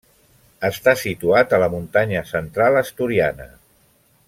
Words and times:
Està 0.69 0.93
situat 1.01 1.53
a 1.57 1.59
la 1.65 1.67
muntanya 1.75 2.25
central 2.33 2.79
asturiana. 2.83 3.49